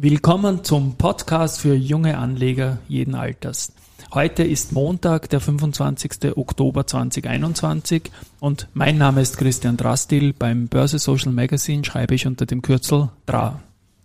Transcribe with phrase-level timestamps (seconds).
[0.00, 3.72] Willkommen zum Podcast für junge Anleger jeden Alters.
[4.14, 6.36] Heute ist Montag, der 25.
[6.36, 10.34] Oktober 2021 und mein Name ist Christian Drastil.
[10.34, 13.58] Beim Börse Social Magazine schreibe ich unter dem Kürzel DRA.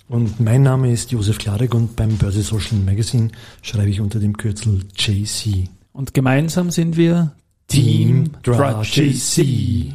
[0.09, 3.30] Und mein Name ist Josef Klarek und beim Börse Social Magazine
[3.62, 5.70] schreibe ich unter dem Kürzel JC.
[5.91, 7.34] Und gemeinsam sind wir
[7.68, 9.94] Team, Team DRA JC.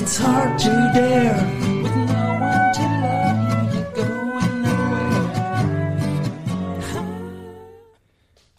[0.00, 1.36] It's hard to dare
[1.82, 3.56] with no one to love you.
[3.74, 6.00] You're going nowhere.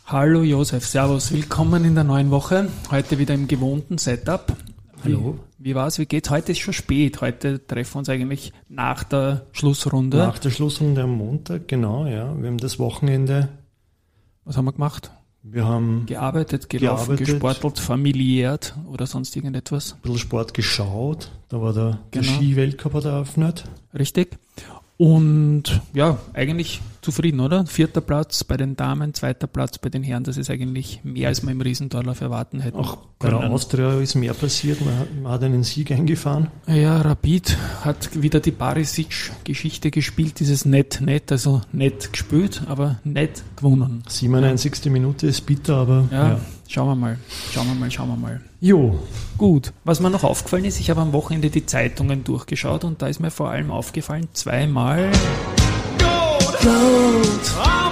[0.06, 2.70] Hallo Josef, Servus, willkommen in der neuen Woche.
[2.92, 4.56] Heute wieder im gewohnten Setup.
[5.04, 5.40] Hallo.
[5.58, 5.98] Wie, wie war's?
[5.98, 6.30] Wie geht's?
[6.30, 7.22] Heute ist schon spät.
[7.22, 10.18] Heute treffen wir uns eigentlich nach der Schlussrunde.
[10.18, 12.40] Nach der Schlussrunde am Montag, genau, ja.
[12.40, 13.50] Wir haben das Wochenende.
[14.46, 15.10] Was haben wir gemacht?
[15.44, 19.94] Wir haben gearbeitet, gelaufen, gearbeitet, gesportelt, familiärt oder sonst irgendetwas.
[19.94, 21.32] Ein bisschen Sport geschaut.
[21.50, 22.00] Da war der, genau.
[22.12, 23.64] der Ski-Weltcup eröffnet.
[23.98, 24.38] Richtig.
[24.98, 27.66] Und ja, eigentlich zufrieden, oder?
[27.66, 30.24] Vierter Platz bei den Damen, zweiter Platz bei den Herren.
[30.24, 32.78] Das ist eigentlich mehr, als man im Riesendorlauf erwarten hätte.
[32.78, 34.84] Auch bei der Austria ist mehr passiert.
[34.84, 36.48] Man hat, man hat, einen Sieg eingefahren.
[36.68, 40.40] Ja, Rapid hat wieder die Barisic-Geschichte gespielt.
[40.40, 44.04] Dieses nett, nett, also nett gespielt, aber nett gewonnen.
[44.08, 44.86] 97.
[44.86, 44.92] Ja.
[44.92, 46.40] Minute ist bitter, aber ja, ja.
[46.68, 47.18] Schauen wir mal,
[47.52, 48.42] schauen wir mal, schauen wir mal.
[48.62, 48.98] Jo.
[49.38, 49.74] Gut.
[49.84, 53.20] Was mir noch aufgefallen ist, ich habe am Wochenende die Zeitungen durchgeschaut und da ist
[53.20, 55.12] mir vor allem aufgefallen, zweimal.
[56.64, 56.72] Gold.
[56.74, 57.92] Gold.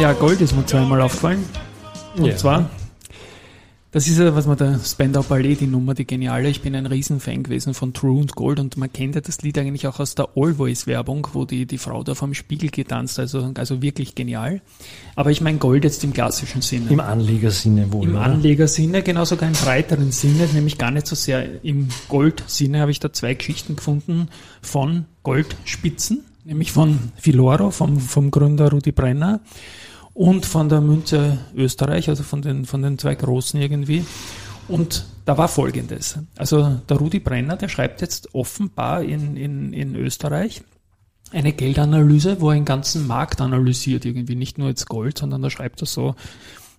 [0.00, 1.44] Ja, Gold ist mir zweimal aufgefallen.
[2.16, 2.36] Und ja.
[2.36, 2.70] zwar
[3.92, 6.48] das ist ja, was man der Spandau Ballet, die Nummer, die geniale.
[6.48, 9.58] Ich bin ein Riesenfan gewesen von True und Gold und man kennt ja das Lied
[9.58, 13.52] eigentlich auch aus der Always Werbung, wo die, die Frau da vom Spiegel getanzt, also,
[13.56, 14.60] also wirklich genial.
[15.16, 16.88] Aber ich meine Gold jetzt im klassischen Sinne.
[16.88, 18.04] Im Anlegersinne wohl.
[18.04, 18.22] Im oder?
[18.22, 23.00] Anlegersinne, genau sogar im breiteren Sinne, nämlich gar nicht so sehr im Goldsinne habe ich
[23.00, 24.28] da zwei Geschichten gefunden
[24.62, 29.40] von Goldspitzen, nämlich von Filoro, vom, vom Gründer Rudi Brenner
[30.14, 34.04] und von der Münze Österreich, also von den, von den zwei großen irgendwie.
[34.68, 36.18] Und da war Folgendes.
[36.36, 40.62] Also der Rudi Brenner, der schreibt jetzt offenbar in, in, in Österreich
[41.32, 45.50] eine Geldanalyse, wo er den ganzen Markt analysiert, irgendwie nicht nur jetzt Gold, sondern da
[45.50, 46.14] schreibt er so,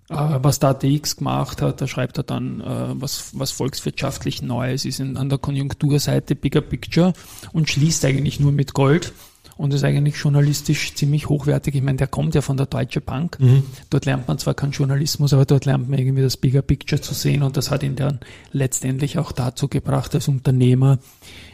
[0.10, 4.86] äh, was da DX gemacht hat, da schreibt er dann, äh, was, was volkswirtschaftlich Neues
[4.86, 7.14] ist in, an der Konjunkturseite, Bigger Picture
[7.54, 9.14] und schließt eigentlich nur mit Gold
[9.58, 11.76] und ist eigentlich journalistisch ziemlich hochwertig.
[11.76, 13.40] Ich meine, der kommt ja von der Deutsche Bank.
[13.40, 13.64] Mhm.
[13.90, 17.14] Dort lernt man zwar keinen Journalismus, aber dort lernt man irgendwie das Bigger Picture zu
[17.14, 18.20] sehen und das hat ihn dann
[18.52, 21.00] letztendlich auch dazu gebracht, als Unternehmer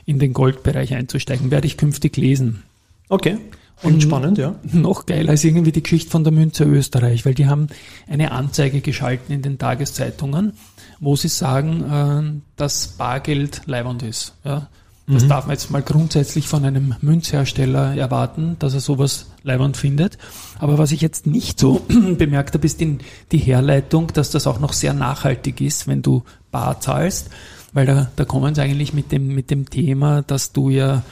[0.05, 1.51] in den Goldbereich einzusteigen.
[1.51, 2.63] Werde ich künftig lesen.
[3.09, 3.37] Okay.
[3.83, 4.55] Und spannend, ja.
[4.63, 7.67] Noch geiler ist irgendwie die Geschichte von der Münze Österreich, weil die haben
[8.07, 10.53] eine Anzeige geschalten in den Tageszeitungen,
[10.99, 14.33] wo sie sagen, äh, dass Bargeld leibend ist.
[14.43, 14.67] Ja.
[15.09, 15.29] Das mhm.
[15.29, 20.17] darf man jetzt mal grundsätzlich von einem Münzhersteller erwarten, dass er sowas leibend findet.
[20.59, 21.81] Aber was ich jetzt nicht so
[22.17, 22.97] bemerkt habe, ist die,
[23.31, 27.29] die Herleitung, dass das auch noch sehr nachhaltig ist, wenn du bar zahlst.
[27.71, 31.03] Weil da, da kommen sie eigentlich mit dem, mit dem Thema, dass du ja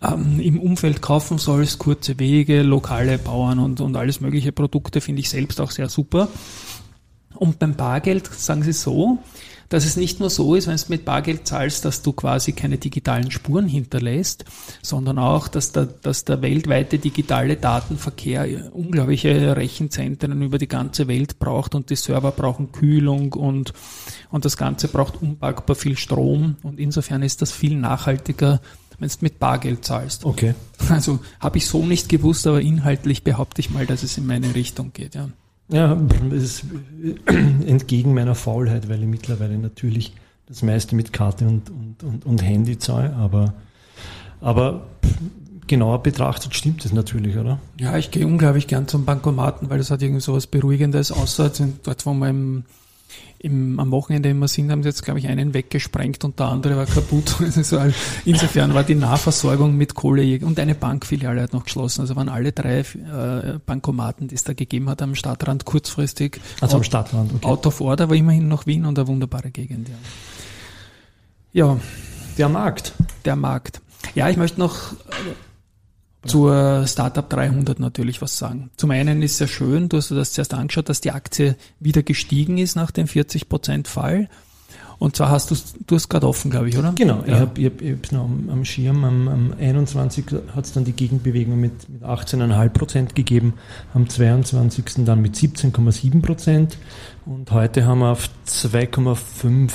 [0.00, 5.20] ähm, im Umfeld kaufen sollst, kurze Wege, lokale Bauern und, und alles mögliche Produkte finde
[5.20, 6.28] ich selbst auch sehr super.
[7.34, 9.18] Und beim Bargeld sagen sie so,
[9.70, 12.76] dass es nicht nur so ist, wenn du mit Bargeld zahlst, dass du quasi keine
[12.76, 14.44] digitalen Spuren hinterlässt,
[14.82, 21.38] sondern auch, dass der, dass der weltweite digitale Datenverkehr unglaubliche Rechenzentren über die ganze Welt
[21.38, 23.72] braucht und die Server brauchen Kühlung und,
[24.30, 28.60] und das Ganze braucht unpackbar viel Strom und insofern ist das viel nachhaltiger,
[28.98, 30.24] wenn du mit Bargeld zahlst.
[30.24, 30.54] Okay.
[30.88, 34.54] Also habe ich so nicht gewusst, aber inhaltlich behaupte ich mal, dass es in meine
[34.56, 35.28] Richtung geht, ja.
[35.70, 35.94] Ja,
[36.30, 36.64] das ist
[37.66, 40.12] entgegen meiner Faulheit, weil ich mittlerweile natürlich
[40.46, 43.54] das meiste mit Karte und, und, und, und Handy zahle, aber,
[44.40, 44.86] aber
[45.68, 47.60] genauer betrachtet stimmt es natürlich, oder?
[47.78, 51.52] Ja, ich gehe unglaublich gern zum Bankomaten, weil das hat irgendwie so was Beruhigendes, außer
[51.84, 52.64] dort, wo man im
[53.38, 56.76] im, am Wochenende immer sind, haben sie jetzt, glaube ich, einen weggesprengt und der andere
[56.76, 57.36] war kaputt.
[57.60, 57.78] Also
[58.24, 62.02] insofern war die Nahversorgung mit Kohle und eine Bankfiliale hat noch geschlossen.
[62.02, 66.40] Also waren alle drei äh, Bankomaten, die es da gegeben hat, am Stadtrand kurzfristig.
[66.60, 67.46] Also am Stadtrand, okay.
[67.46, 69.88] Out of Order war immerhin noch Wien und eine wunderbare Gegend.
[71.52, 71.66] Ja.
[71.66, 71.80] ja.
[72.38, 72.94] Der Markt.
[73.24, 73.80] Der Markt.
[74.14, 74.94] Ja, ich möchte noch
[76.26, 78.70] zur Startup 300 natürlich was sagen.
[78.76, 81.56] Zum einen ist es ja schön, du hast dir das zuerst angeschaut, dass die Aktie
[81.78, 84.28] wieder gestiegen ist nach dem 40% Fall.
[84.98, 85.56] Und zwar hast du
[85.86, 86.92] du hast gerade offen, glaube ich, oder?
[86.92, 87.26] Genau, ja.
[87.26, 90.26] ich habe ich hab noch am, am Schirm, am, am 21.
[90.54, 93.54] hat es dann die Gegenbewegung mit, mit 18,5 Prozent gegeben,
[93.94, 95.06] am 22.
[95.06, 96.76] dann mit 17,7 Prozent
[97.24, 99.70] und heute haben wir auf 2,5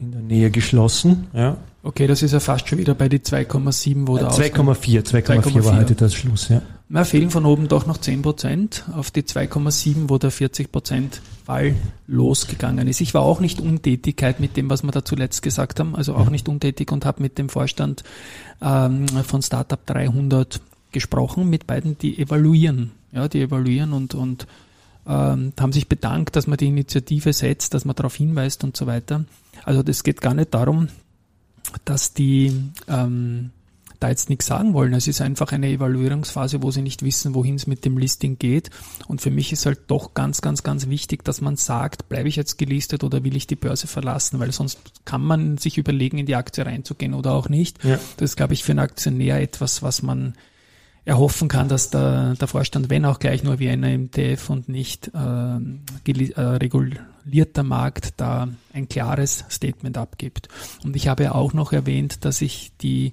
[0.00, 1.26] in der Nähe geschlossen.
[1.32, 1.56] Ja.
[1.82, 5.76] Okay, das ist ja fast schon wieder bei die 2,7, wo äh, 2,4, 2,4 war
[5.76, 6.62] heute das Schluss, ja.
[6.90, 11.20] Na, fehlen von oben doch noch 10 Prozent auf die 2,7, wo der 40 Prozent
[11.44, 11.74] Fall
[12.06, 13.00] losgegangen ist.
[13.00, 16.30] Ich war auch nicht untätigkeit mit dem, was wir da zuletzt gesagt haben, also auch
[16.30, 18.04] nicht untätig und habe mit dem Vorstand
[18.62, 20.60] ähm, von Startup 300
[20.92, 24.46] gesprochen, mit beiden, die evaluieren, ja, die evaluieren und, und
[25.06, 28.86] ähm, haben sich bedankt, dass man die Initiative setzt, dass man darauf hinweist und so
[28.86, 29.24] weiter.
[29.64, 30.88] Also das geht gar nicht darum,
[31.84, 33.50] dass die ähm,
[34.00, 34.92] da jetzt nichts sagen wollen.
[34.94, 38.70] Es ist einfach eine Evaluierungsphase, wo sie nicht wissen, wohin es mit dem Listing geht.
[39.08, 42.36] Und für mich ist halt doch ganz, ganz, ganz wichtig, dass man sagt, bleibe ich
[42.36, 46.26] jetzt gelistet oder will ich die Börse verlassen, weil sonst kann man sich überlegen, in
[46.26, 47.82] die Aktie reinzugehen oder auch nicht.
[47.84, 47.98] Ja.
[48.16, 50.34] Das ist, glaube ich, für einen Aktionär etwas, was man
[51.04, 55.10] erhoffen kann, dass der, der Vorstand, wenn auch gleich nur wie ein MTF und nicht
[55.14, 60.48] äh, äh, regulierter Markt, da ein klares Statement abgibt.
[60.84, 63.12] Und ich habe ja auch noch erwähnt, dass ich die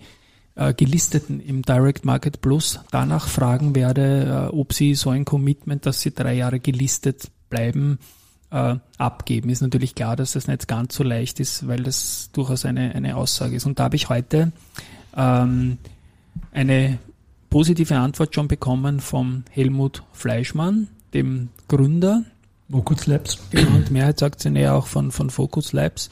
[0.56, 5.86] äh, Gelisteten im Direct Market Plus danach fragen werde, äh, ob sie so ein Commitment,
[5.86, 8.00] dass sie drei Jahre gelistet bleiben,
[8.52, 9.50] äh, abgeben.
[9.50, 13.16] Ist natürlich klar, dass das nicht ganz so leicht ist, weil das durchaus eine, eine
[13.16, 13.66] Aussage ist.
[13.66, 14.52] Und da habe ich heute
[15.16, 15.78] ähm,
[16.52, 17.00] eine
[17.50, 22.24] positive Antwort schon bekommen vom Helmut Fleischmann, dem Gründer.
[22.70, 23.38] Focus Labs.
[23.52, 26.10] Genau, und Mehrheitsaktionär auch von, von Focus Labs.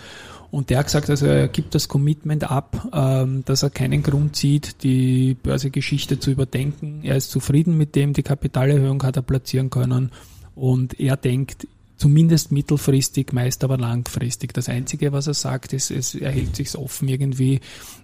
[0.51, 4.35] Und der hat gesagt, also er gibt das Commitment ab, ähm, dass er keinen Grund
[4.35, 6.99] sieht, die Börsegeschichte zu überdenken.
[7.01, 10.11] Er ist zufrieden mit dem, die Kapitalerhöhung hat er platzieren können.
[10.53, 11.67] Und er denkt,
[12.03, 14.53] zumindest mittelfristig, meist aber langfristig.
[14.53, 17.61] Das Einzige, was er sagt, ist, es, er hält sich offen, irgendwie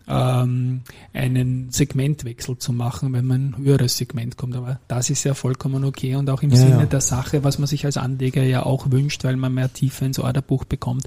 [0.07, 4.55] ähm, einen Segmentwechsel zu machen, wenn man ein höheres Segment kommt.
[4.55, 6.85] Aber das ist ja vollkommen okay und auch im ja, Sinne ja.
[6.85, 10.17] der Sache, was man sich als Anleger ja auch wünscht, weil man mehr Tiefe ins
[10.17, 11.05] Orderbuch bekommt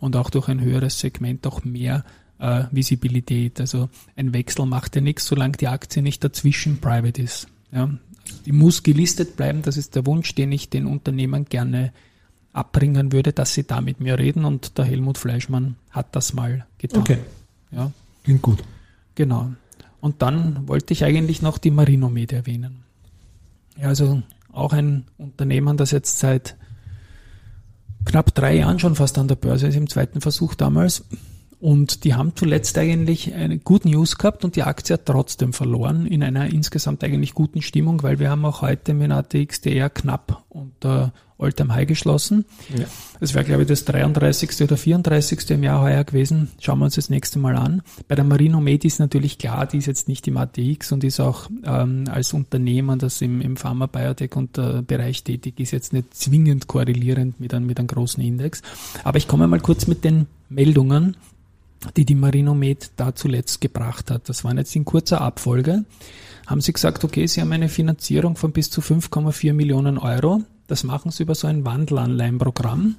[0.00, 2.04] und auch durch ein höheres Segment auch mehr
[2.40, 3.60] äh, Visibilität.
[3.60, 7.46] Also ein Wechsel macht ja nichts, solange die Aktie nicht dazwischen private ist.
[7.70, 7.88] Ja.
[8.46, 11.92] Die muss gelistet bleiben, das ist der Wunsch, den ich den Unternehmern gerne
[12.52, 16.66] abbringen würde, dass sie da mit mir reden und der Helmut Fleischmann hat das mal
[16.78, 17.00] getan.
[17.00, 17.18] Okay.
[17.70, 17.90] Ja.
[18.24, 18.62] Klingt gut.
[19.14, 19.52] Genau.
[20.00, 22.84] Und dann wollte ich eigentlich noch die Marinomed erwähnen.
[23.80, 24.22] Ja, also
[24.52, 26.56] auch ein Unternehmen, das jetzt seit
[28.04, 31.04] knapp drei Jahren schon fast an der Börse ist, im zweiten Versuch damals.
[31.60, 36.06] Und die haben zuletzt eigentlich eine gute News gehabt und die Aktie hat trotzdem verloren
[36.06, 41.12] in einer insgesamt eigentlich guten Stimmung, weil wir haben auch heute mit ATXDR knapp unter
[41.42, 42.44] Alltime High geschlossen.
[42.76, 42.84] Ja.
[43.20, 44.62] Das wäre, glaube ich, das 33.
[44.62, 45.50] oder 34.
[45.50, 46.50] im Jahr heuer gewesen.
[46.60, 47.82] Schauen wir uns das nächste Mal an.
[48.08, 51.20] Bei der Marino Med ist natürlich klar, die ist jetzt nicht im ATX und ist
[51.20, 55.92] auch ähm, als Unternehmen, das im, im Pharma, Biotech und äh, Bereich tätig ist, jetzt
[55.92, 58.62] nicht zwingend korrelierend mit einem, mit einem großen Index.
[59.04, 61.16] Aber ich komme mal kurz mit den Meldungen
[61.96, 64.28] die die Marinomed da zuletzt gebracht hat.
[64.28, 65.84] Das waren jetzt in kurzer Abfolge.
[66.46, 70.42] Haben sie gesagt, okay, sie haben eine Finanzierung von bis zu 5,4 Millionen Euro.
[70.66, 72.96] Das machen sie über so ein Wandelanleihenprogramm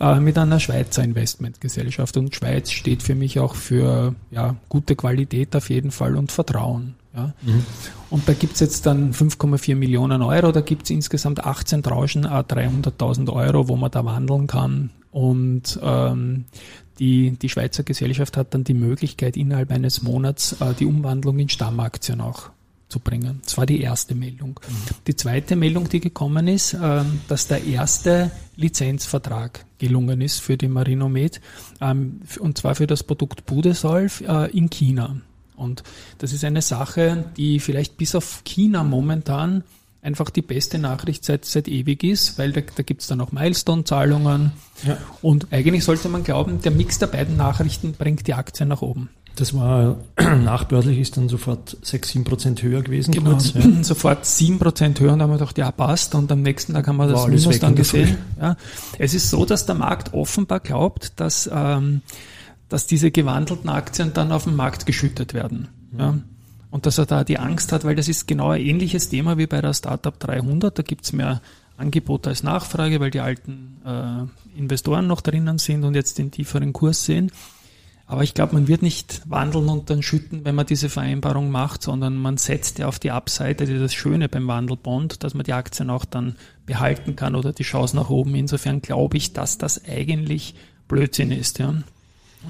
[0.00, 2.16] äh, mit einer Schweizer Investmentgesellschaft.
[2.16, 6.94] Und Schweiz steht für mich auch für ja, gute Qualität auf jeden Fall und Vertrauen.
[7.14, 7.34] Ja.
[7.42, 7.64] Mhm.
[8.10, 13.68] Und da gibt's jetzt dann 5,4 Millionen Euro, da gibt's insgesamt 18 Tranchen, 300.000 Euro,
[13.68, 14.90] wo man da wandeln kann.
[15.10, 16.44] Und ähm,
[16.98, 21.48] die, die Schweizer Gesellschaft hat dann die Möglichkeit, innerhalb eines Monats äh, die Umwandlung in
[21.48, 22.50] Stammaktien auch
[22.88, 23.40] zu bringen.
[23.44, 24.60] Das war die erste Meldung.
[24.66, 24.94] Mhm.
[25.06, 30.68] Die zweite Meldung, die gekommen ist, äh, dass der erste Lizenzvertrag gelungen ist für die
[30.68, 31.40] Marinomed,
[31.80, 35.16] ähm, und zwar für das Produkt Budesolv äh, in China.
[35.56, 35.82] Und
[36.18, 39.64] das ist eine Sache, die vielleicht bis auf China momentan
[40.00, 43.32] einfach die beste Nachricht seit, seit ewig ist, weil da, da gibt es dann auch
[43.32, 44.52] Milestone-Zahlungen.
[44.86, 44.96] Ja.
[45.22, 49.10] Und eigentlich sollte man glauben, der Mix der beiden Nachrichten bringt die Aktie nach oben.
[49.38, 53.12] Das war nachbörslich ist dann sofort 6, 7 Prozent höher gewesen.
[53.12, 53.62] Genau, kurz, ja.
[53.82, 56.88] sofort 7 Prozent höher und dann haben wir gedacht, ja passt und am nächsten Tag
[56.88, 58.18] haben wir das Minus dann gesehen.
[58.40, 58.56] Ja.
[58.98, 62.02] Es ist so, dass der Markt offenbar glaubt, dass, ähm,
[62.68, 65.68] dass diese gewandelten Aktien dann auf den Markt geschüttet werden.
[65.96, 66.18] Ja.
[66.70, 69.46] Und dass er da die Angst hat, weil das ist genau ein ähnliches Thema wie
[69.46, 70.76] bei der Startup 300.
[70.76, 71.40] Da gibt's mehr
[71.76, 76.72] Angebot als Nachfrage, weil die alten äh, Investoren noch drinnen sind und jetzt den tieferen
[76.72, 77.30] Kurs sehen.
[78.10, 81.82] Aber ich glaube, man wird nicht wandeln und dann schütten, wenn man diese Vereinbarung macht,
[81.82, 85.44] sondern man setzt ja auf die Abseite, das ist das Schöne beim Wandelbond, dass man
[85.44, 88.34] die Aktien auch dann behalten kann oder die Chance nach oben.
[88.34, 90.54] Insofern glaube ich, dass das eigentlich
[90.88, 91.58] Blödsinn ist.
[91.58, 91.68] Ja.
[91.68, 91.84] Und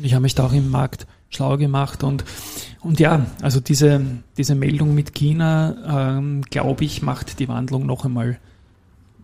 [0.04, 2.24] ich habe mich da auch im Markt schlau gemacht und,
[2.80, 4.00] und ja, also diese,
[4.36, 8.38] diese Meldung mit China, ähm, glaube ich, macht die Wandlung noch einmal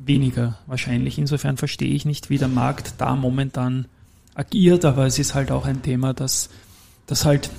[0.01, 1.17] weniger wahrscheinlich.
[1.17, 3.87] Insofern verstehe ich nicht, wie der Markt da momentan
[4.35, 6.51] agiert, aber es ist halt auch ein Thema, das,
[7.07, 7.51] das halt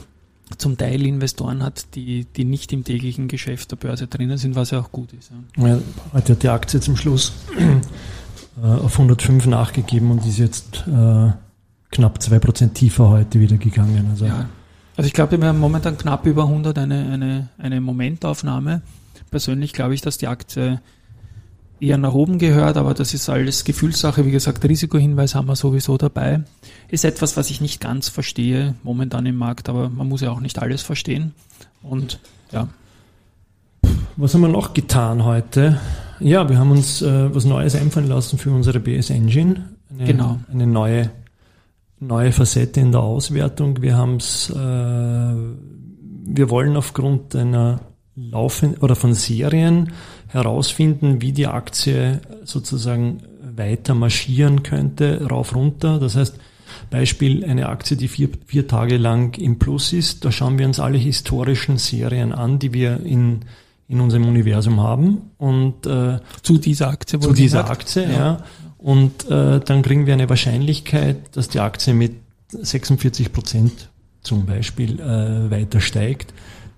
[0.57, 4.71] zum Teil Investoren hat, die, die nicht im täglichen Geschäft der Börse drinnen sind, was
[4.71, 5.31] ja auch gut ist.
[5.57, 5.67] Ja.
[5.67, 5.79] Ja,
[6.13, 7.33] heute hat die Aktie zum Schluss
[8.61, 11.31] äh, auf 105 nachgegeben und ist jetzt äh,
[11.91, 14.07] knapp 2% tiefer heute wieder gegangen.
[14.11, 14.47] Also, ja.
[14.95, 18.81] also ich glaube, wir haben momentan knapp über 100 eine, eine, eine Momentaufnahme.
[19.31, 20.79] Persönlich glaube ich, dass die Aktie
[21.79, 24.25] eher nach oben gehört, aber das ist alles Gefühlssache.
[24.25, 26.43] Wie gesagt, Risikohinweis haben wir sowieso dabei.
[26.89, 30.39] Ist etwas, was ich nicht ganz verstehe momentan im Markt, aber man muss ja auch
[30.39, 31.33] nicht alles verstehen.
[31.81, 32.19] Und
[32.51, 32.67] ja.
[34.17, 35.79] Was haben wir noch getan heute?
[36.19, 39.69] Ja, wir haben uns äh, was Neues einfallen lassen für unsere BS Engine.
[39.89, 40.39] Eine, genau.
[40.51, 41.11] Eine neue,
[41.99, 43.81] neue Facette in der Auswertung.
[43.81, 47.81] Wir haben es, äh, wir wollen aufgrund einer
[48.15, 49.91] Laufen oder von Serien
[50.27, 53.23] herausfinden, wie die Aktie sozusagen
[53.55, 55.99] weiter marschieren könnte, rauf runter.
[55.99, 56.35] Das heißt,
[56.89, 60.79] Beispiel eine Aktie, die vier, vier Tage lang im Plus ist, da schauen wir uns
[60.79, 63.41] alle historischen Serien an, die wir in,
[63.87, 65.31] in unserem Universum haben.
[65.37, 68.09] Und äh, zu dieser Aktie, zu dieser Aktie, ja.
[68.11, 68.37] ja.
[68.77, 72.13] Und äh, dann kriegen wir eine Wahrscheinlichkeit, dass die Aktie mit
[72.51, 73.89] 46 Prozent
[74.21, 76.33] zum Beispiel äh, weiter steigt.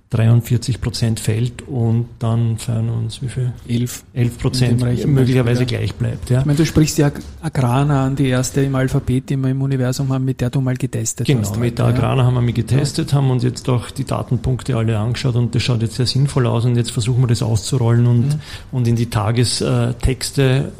[0.10, 3.52] 43 Prozent fällt und dann fallen uns wie viel?
[3.68, 4.04] 11.
[4.14, 5.66] 11 Prozent möglicherweise ja.
[5.66, 6.30] gleich bleibt.
[6.30, 6.40] Ja.
[6.40, 7.12] Ich meine, du sprichst ja
[7.42, 10.78] Agrana an, die erste im Alphabet, die wir im Universum haben, mit der du mal
[10.78, 11.54] getestet genau, hast.
[11.54, 14.98] Genau, mit der Agrana haben wir mich getestet, haben uns jetzt auch die Datenpunkte alle
[14.98, 18.28] angeschaut und das schaut jetzt sehr sinnvoll aus und jetzt versuchen wir das auszurollen und,
[18.28, 18.40] mhm.
[18.72, 20.72] und in die Tagestexte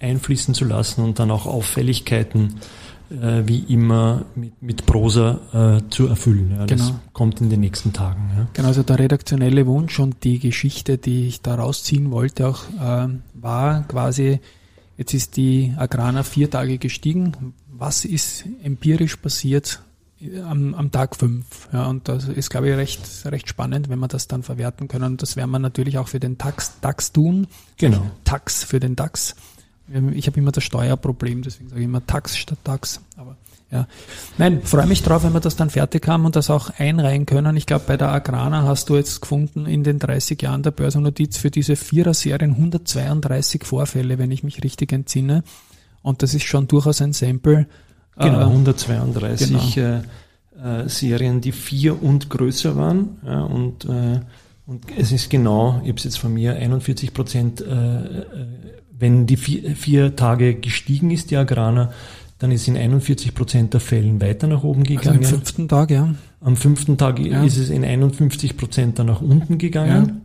[0.00, 2.54] äh, einfließen zu lassen und dann auch Auffälligkeiten
[3.22, 6.52] äh, wie immer mit, mit Prosa äh, zu erfüllen.
[6.56, 7.00] Ja, das genau.
[7.12, 8.30] kommt in den nächsten Tagen.
[8.36, 8.46] Ja.
[8.52, 13.08] Genau, also der redaktionelle Wunsch und die Geschichte, die ich da rausziehen wollte, auch äh,
[13.34, 14.40] war quasi,
[14.96, 17.54] jetzt ist die Agrana vier Tage gestiegen.
[17.70, 19.80] Was ist empirisch passiert
[20.48, 21.68] am, am Tag fünf?
[21.72, 25.04] Ja, und das ist, glaube ich, recht, recht spannend, wenn wir das dann verwerten können.
[25.04, 27.46] Und das werden wir natürlich auch für den DAX, DAX tun.
[27.76, 28.06] Genau.
[28.24, 29.34] DAX für den DAX.
[30.14, 33.00] Ich habe immer das Steuerproblem, deswegen sage ich immer Tax statt Tax.
[33.16, 33.36] Aber
[33.70, 33.86] ja.
[34.38, 37.56] Nein, freue mich drauf, wenn wir das dann fertig haben und das auch einreihen können.
[37.56, 41.38] Ich glaube, bei der Agrana hast du jetzt gefunden in den 30 Jahren der Börsennotiz
[41.38, 45.42] für diese Vierer-Serien 132 Vorfälle, wenn ich mich richtig entsinne.
[46.02, 47.66] Und das ist schon durchaus ein Sample.
[48.16, 50.02] Genau, 132 äh,
[50.54, 50.82] genau.
[50.84, 53.18] äh, Serien, die vier und größer waren.
[53.26, 54.20] Ja, und, äh,
[54.66, 58.26] und es ist genau, ich habe es jetzt von mir, 41 Prozent äh, äh
[58.98, 61.92] wenn die vier, vier Tage gestiegen ist, die Agrana,
[62.38, 65.18] dann ist in 41 Prozent der Fällen weiter nach oben gegangen.
[65.18, 66.14] Also am fünften Tag, ja.
[66.40, 67.42] Am fünften Tag ja.
[67.42, 70.22] ist es in 51 Prozent dann nach unten gegangen.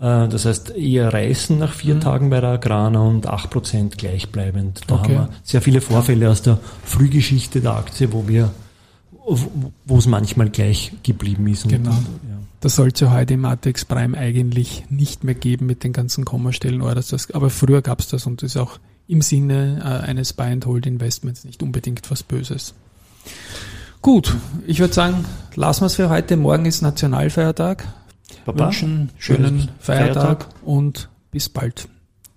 [0.00, 0.24] Ja.
[0.24, 2.00] Äh, das heißt eher reißen nach vier mhm.
[2.00, 4.82] Tagen bei der Agrana und 8 Prozent gleichbleibend.
[4.86, 5.16] Da okay.
[5.16, 8.50] haben wir sehr viele Vorfälle aus der Frühgeschichte der Aktie, wo wir,
[9.86, 11.68] wo es manchmal gleich geblieben ist.
[11.68, 11.90] Genau.
[11.90, 11.96] Und,
[12.28, 12.38] ja.
[12.60, 16.24] Das soll es ja heute im Matrix Prime eigentlich nicht mehr geben mit den ganzen
[16.24, 16.82] Kommastellen.
[16.82, 21.62] aber früher gab es das und das ist auch im Sinne äh, eines Buy-and-Hold-Investments nicht
[21.62, 22.74] unbedingt was Böses.
[24.00, 24.34] Gut,
[24.66, 25.24] ich würde sagen,
[25.54, 26.36] lassen wir es für heute.
[26.36, 27.86] Morgen ist Nationalfeiertag.
[28.44, 31.88] Papa, Wünschen schönen Feiertag, Feiertag und bis bald.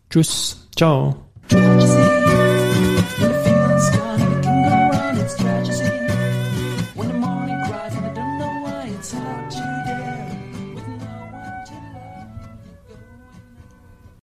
[0.09, 0.57] Tschüss.
[0.75, 1.15] Ciao.
[1.49, 2.04] Tschüss.